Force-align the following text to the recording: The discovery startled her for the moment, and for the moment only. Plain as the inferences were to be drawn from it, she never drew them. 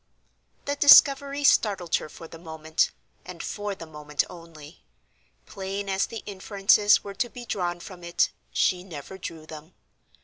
The 0.65 0.75
discovery 0.75 1.43
startled 1.43 1.93
her 1.97 2.09
for 2.09 2.27
the 2.27 2.39
moment, 2.39 2.89
and 3.23 3.43
for 3.43 3.75
the 3.75 3.85
moment 3.85 4.23
only. 4.31 4.83
Plain 5.45 5.89
as 5.89 6.07
the 6.07 6.23
inferences 6.25 7.03
were 7.03 7.13
to 7.13 7.29
be 7.29 7.45
drawn 7.45 7.79
from 7.79 8.03
it, 8.03 8.29
she 8.51 8.81
never 8.83 9.19
drew 9.19 9.45
them. 9.45 9.75